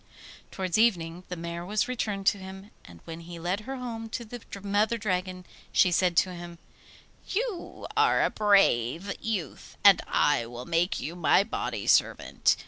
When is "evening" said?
0.79-1.25